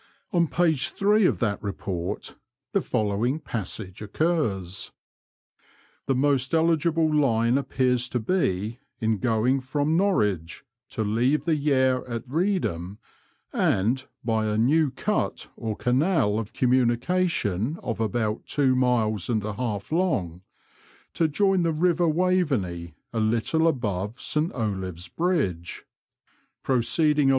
[0.33, 2.35] On page 3 of that report
[2.71, 4.91] the following passage occurs:—
[6.07, 12.27] The most eligible line appears to be, in going from Norwich, to leave the Yare at
[12.27, 12.97] Eeedham,
[13.53, 19.43] and, by a new cut or canal of communi cation of about two miles and
[19.45, 20.41] a half long,
[21.13, 25.85] to join the river Waveney a little above St Olaves Bridge,
[26.63, 27.29] proceeding along vGoooi J ^^ y^yi.